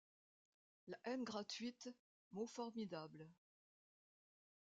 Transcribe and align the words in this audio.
La 0.87 0.97
haine 1.05 1.23
gratuite, 1.23 1.91
mot 2.31 2.47
formidable. 2.47 3.29